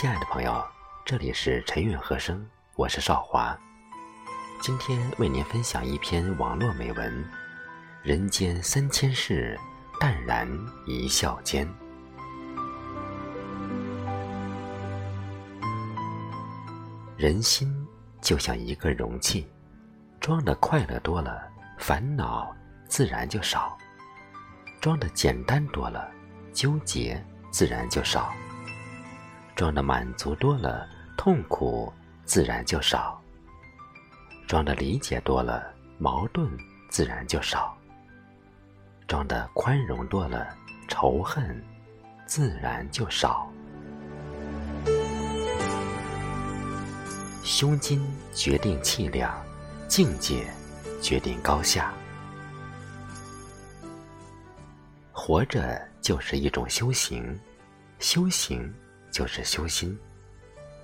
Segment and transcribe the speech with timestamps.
[0.00, 0.64] 亲爱的朋友，
[1.04, 3.58] 这里是陈韵和声，我是少华。
[4.62, 7.28] 今天为您分享一篇网络美文：
[8.04, 9.58] 人间三千事，
[9.98, 10.48] 淡然
[10.86, 11.68] 一笑间。
[17.16, 17.68] 人心
[18.20, 19.50] 就像一个容器，
[20.20, 21.42] 装的快乐多了，
[21.76, 22.54] 烦恼
[22.86, 23.76] 自然就少；
[24.80, 26.08] 装的简单多了，
[26.52, 27.20] 纠结
[27.50, 28.32] 自然就少；
[29.58, 31.92] 装的满足多了，痛苦
[32.24, 33.20] 自然就少。
[34.46, 36.48] 装的理解多了，矛盾
[36.88, 37.76] 自然就少；
[39.08, 41.60] 装的宽容多了，仇恨
[42.24, 43.50] 自然就少。
[47.42, 48.00] 胸襟
[48.32, 49.44] 决定气量，
[49.88, 50.46] 境界
[51.02, 51.92] 决定高下。
[55.10, 57.36] 活着就是一种修行，
[57.98, 58.72] 修行
[59.10, 59.98] 就是修心，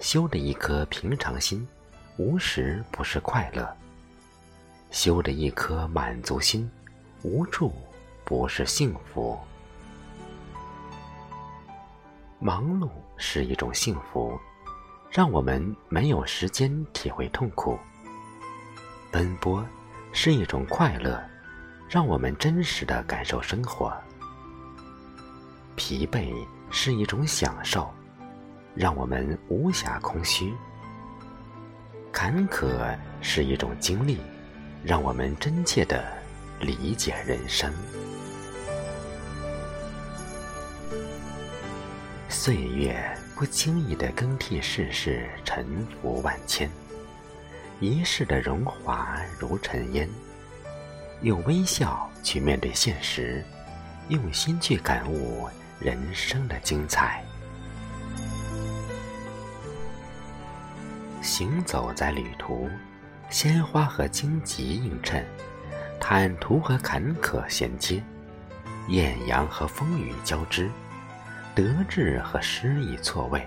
[0.00, 1.66] 修的一颗平常心。
[2.16, 3.76] 无时不是快乐，
[4.90, 6.68] 修的一颗满足心，
[7.22, 7.72] 无处
[8.24, 9.38] 不是幸福。
[12.40, 14.36] 忙碌是一种幸福，
[15.10, 17.78] 让我们没有时间体会痛苦；
[19.12, 19.64] 奔波
[20.12, 21.22] 是一种快乐，
[21.88, 23.92] 让我们真实的感受生活；
[25.76, 26.34] 疲惫
[26.70, 27.88] 是一种享受，
[28.74, 30.52] 让我们无暇空虚。
[32.12, 34.18] 坎坷是一种经历，
[34.84, 36.04] 让我们真切的
[36.60, 37.72] 理解人生。
[42.28, 42.96] 岁月
[43.34, 46.68] 不经意的更替世事，沉浮万千；
[47.80, 50.08] 一世的荣华如尘烟。
[51.22, 53.44] 用微笑去面对现实，
[54.08, 55.48] 用心去感悟
[55.80, 57.24] 人生的精彩。
[61.28, 62.70] 行走在旅途，
[63.28, 65.22] 鲜花和荆棘映衬，
[66.00, 68.02] 坦途和坎坷衔接，
[68.88, 70.70] 艳阳和风雨交织，
[71.54, 73.46] 得志和失意错位，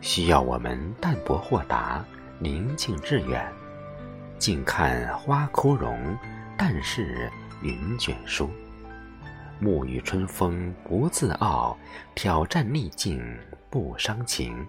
[0.00, 2.04] 需要我们淡泊豁达，
[2.38, 3.44] 宁静致远，
[4.38, 6.16] 静看花枯荣，
[6.56, 7.28] 淡视
[7.62, 8.48] 云卷舒，
[9.60, 11.76] 沐雨春风不自傲，
[12.14, 13.20] 挑战逆境
[13.68, 14.64] 不伤情。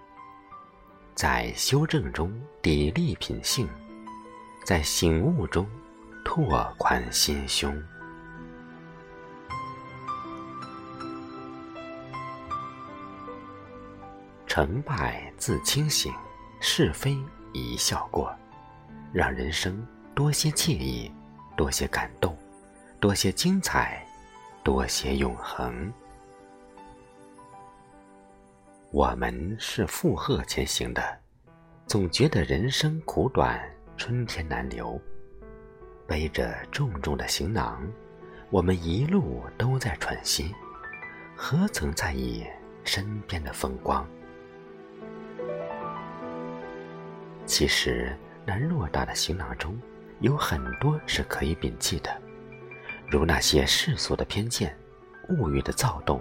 [1.17, 3.67] 在修正中砥砺品性，
[4.63, 5.67] 在醒悟中
[6.23, 7.75] 拓宽心胸。
[14.45, 16.13] 成败自清醒，
[16.59, 17.17] 是非
[17.51, 18.31] 一笑过，
[19.11, 19.83] 让人生
[20.13, 21.11] 多些惬意，
[21.55, 22.37] 多些感动，
[22.99, 24.05] 多些精彩，
[24.63, 25.91] 多些永恒。
[28.97, 31.03] 我们是负荷前行的，
[31.85, 33.61] 总觉得人生苦短，
[33.95, 34.99] 春天难留。
[36.07, 37.87] 背着重重的行囊，
[38.49, 40.51] 我们一路都在喘息，
[41.35, 42.43] 何曾在意
[42.83, 44.03] 身边的风光？
[47.45, 49.79] 其实，那偌大的行囊中，
[50.21, 52.09] 有很多是可以摒弃的，
[53.11, 54.75] 如那些世俗的偏见、
[55.29, 56.19] 物欲的躁动、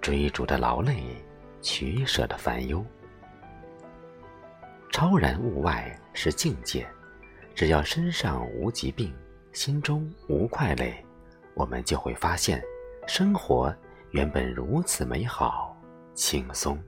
[0.00, 1.24] 追逐的劳累。
[1.60, 2.84] 取舍的烦忧，
[4.92, 6.86] 超然物外是境界。
[7.54, 9.12] 只要身上无疾病，
[9.52, 11.04] 心中无快累，
[11.54, 12.62] 我们就会发现，
[13.06, 13.74] 生活
[14.12, 15.76] 原本如此美好、
[16.14, 16.78] 轻松。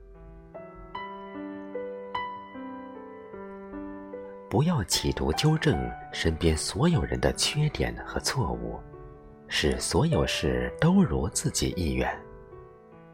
[4.48, 8.78] 不要企图纠正身边所有人的缺点和错误，
[9.48, 12.09] 使所有事都如自己意愿。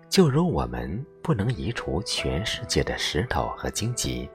[0.09, 4.29] 就如我们不能移除全世界的石头和荆棘，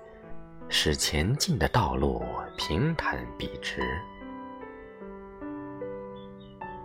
[0.69, 2.23] 使前进的道路
[2.57, 3.81] 平坦笔直。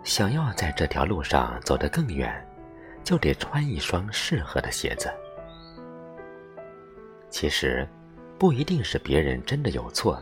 [0.03, 2.33] 想要在这条路上走得更远，
[3.03, 5.11] 就得穿一双适合的鞋子。
[7.29, 7.87] 其实，
[8.39, 10.19] 不一定是别人真的有错，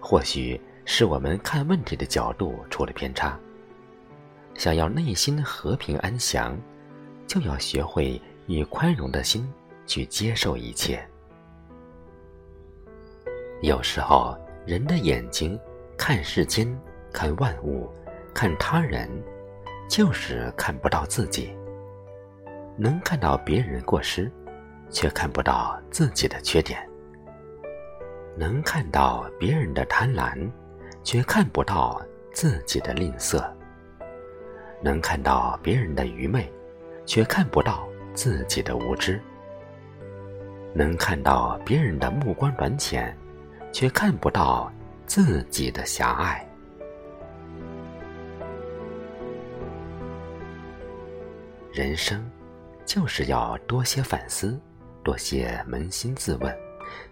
[0.00, 3.38] 或许是我们看问题的角度出了偏差。
[4.54, 6.58] 想要内心和平安详。
[7.30, 9.48] 就要学会以宽容的心
[9.86, 11.00] 去接受一切。
[13.62, 14.36] 有时候，
[14.66, 15.56] 人的眼睛
[15.96, 16.66] 看世间、
[17.12, 17.88] 看万物、
[18.34, 19.08] 看他人，
[19.88, 21.56] 就是看不到自己。
[22.76, 24.28] 能看到别人过失，
[24.90, 26.80] 却看不到自己的缺点；
[28.36, 30.50] 能看到别人的贪婪，
[31.04, 33.40] 却看不到自己的吝啬；
[34.82, 36.52] 能看到别人的愚昧。
[37.06, 39.20] 却看不到自己的无知。
[40.72, 43.16] 能看到别人的目光短浅，
[43.72, 44.72] 却看不到
[45.06, 46.46] 自己的狭隘。
[51.72, 52.28] 人生
[52.84, 54.60] 就是要多些反思，
[55.02, 56.56] 多些扪心自问，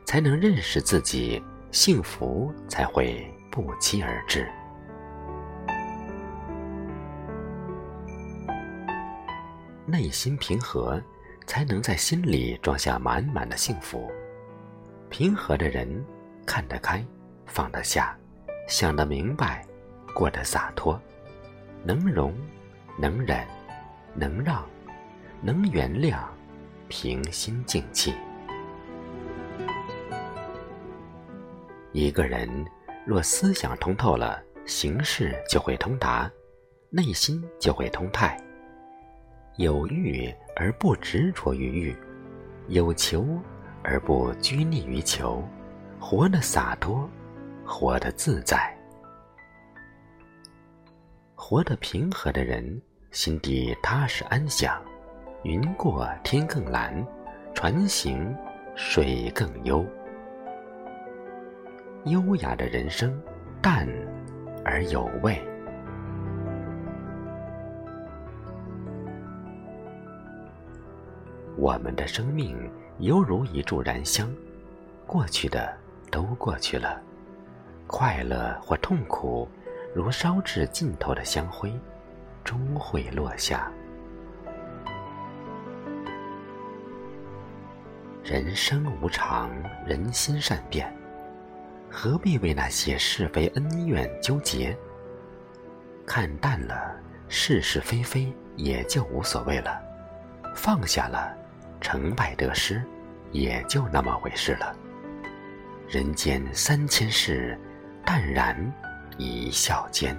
[0.05, 4.49] 才能认识自己，幸福才会不期而至。
[9.91, 11.03] 内心平和，
[11.47, 14.07] 才能在心里装下满满的幸福。
[15.09, 16.05] 平和的人，
[16.45, 17.03] 看得开，
[17.47, 18.15] 放得下，
[18.69, 19.67] 想得明白，
[20.13, 21.01] 过得洒脱，
[21.83, 22.35] 能容，
[22.99, 23.47] 能忍，
[24.13, 24.63] 能让，
[25.41, 26.19] 能原谅，
[26.89, 28.15] 平心静气。
[31.93, 32.47] 一个人
[33.07, 36.31] 若思想通透了，行事就会通达，
[36.91, 38.39] 内心就会通泰。
[39.59, 41.97] 有欲而不执着于欲，
[42.69, 43.27] 有求
[43.83, 45.43] 而不拘泥于求，
[45.99, 47.11] 活得洒脱，
[47.67, 48.73] 活得自在。
[51.35, 54.81] 活得平和的人，心底踏实安详。
[55.43, 57.05] 云过天更蓝，
[57.53, 58.33] 船行
[58.77, 59.85] 水更幽。
[62.05, 63.21] 优雅的人生，
[63.61, 63.89] 淡
[64.65, 65.37] 而有味。
[71.59, 72.57] 我们的生命
[73.01, 74.33] 犹如一柱燃香，
[75.05, 75.77] 过去的
[76.09, 77.03] 都过去了，
[77.85, 79.49] 快乐或痛苦，
[79.93, 81.73] 如烧至尽头的香灰，
[82.45, 83.69] 终会落下。
[88.23, 89.51] 人生无常，
[89.85, 90.97] 人心善变，
[91.91, 94.79] 何必为那些是非恩怨纠结？
[96.07, 96.95] 看淡了
[97.29, 99.83] 是是非非，也就无所谓了，
[100.55, 101.37] 放下了。
[101.81, 102.83] 成败得失，
[103.33, 104.75] 也就那么回事了。
[105.89, 107.59] 人间三千事，
[108.05, 108.73] 淡然
[109.17, 110.17] 一笑间。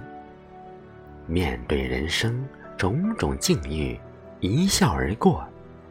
[1.26, 2.44] 面对人生
[2.76, 3.98] 种种境遇，
[4.40, 5.46] 一笑而过，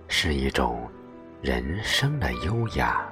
[0.07, 0.89] 是一种
[1.41, 3.07] 人生的优雅。